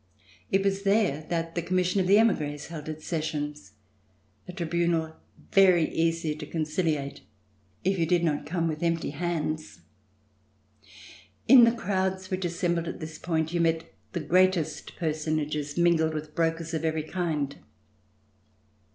It 0.51 0.63
was 0.63 0.81
there 0.81 1.27
that 1.29 1.53
the 1.53 1.61
Com 1.61 1.75
mission 1.75 2.01
of 2.01 2.07
the 2.07 2.17
emigres 2.17 2.69
held 2.69 2.89
its 2.89 3.05
sessions, 3.05 3.73
a 4.47 4.51
tribunal 4.51 5.15
very 5.51 5.87
easy 5.91 6.33
to 6.37 6.45
conciliate 6.47 7.21
if 7.83 7.99
you 7.99 8.07
did 8.07 8.23
not 8.23 8.47
come 8.47 8.67
with 8.67 8.81
empty 8.81 9.11
hands. 9.11 9.81
In 11.47 11.65
the 11.65 11.71
crowds 11.71 12.31
which 12.31 12.45
assembled 12.45 12.87
at 12.87 12.99
this 12.99 13.19
point 13.19 13.53
you 13.53 13.61
met 13.61 13.93
the 14.13 14.21
greatest 14.21 14.95
personages 14.95 15.77
mingled 15.77 16.15
with 16.15 16.33
brokers 16.33 16.73
of 16.73 16.83
every 16.83 17.03
kind. 17.03 17.57